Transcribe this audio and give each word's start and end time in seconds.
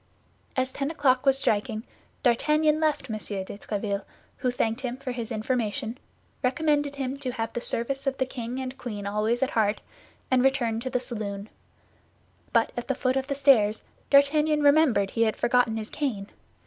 As 0.55 0.71
ten 0.71 0.89
o'clock 0.89 1.27
was 1.27 1.37
striking, 1.37 1.83
D'Artagnan 2.23 2.79
left 2.79 3.07
M. 3.07 3.17
de 3.17 3.45
Tréville, 3.59 4.03
who 4.37 4.49
thanked 4.49 4.81
him 4.81 4.97
for 4.97 5.11
his 5.11 5.31
information, 5.31 5.95
recommended 6.41 6.95
him 6.95 7.17
to 7.17 7.33
have 7.33 7.53
the 7.53 7.61
service 7.61 8.07
of 8.07 8.17
the 8.17 8.25
king 8.25 8.57
and 8.59 8.79
queen 8.79 9.05
always 9.05 9.43
at 9.43 9.51
heart, 9.51 9.79
and 10.31 10.43
returned 10.43 10.81
to 10.81 10.89
the 10.89 10.99
saloon; 10.99 11.49
but 12.51 12.71
at 12.75 12.87
the 12.87 12.95
foot 12.95 13.15
of 13.15 13.27
the 13.27 13.35
stairs, 13.35 13.83
D'Artagnan 14.09 14.63
remembered 14.63 15.11
he 15.11 15.21
had 15.21 15.35
forgotten 15.35 15.77
his 15.77 15.91
cane. 15.91 16.31